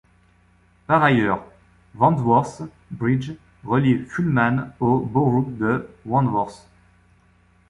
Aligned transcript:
Par 0.87 1.03
ailleurs, 1.03 1.43
Wandsworth 1.93 2.63
Bridge 2.89 3.33
relie 3.63 3.99
Fulham 4.07 4.73
au 4.79 4.99
borough 5.01 5.45
de 5.59 5.87
Wandsworth. 6.07 6.67